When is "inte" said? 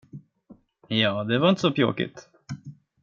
1.49-1.61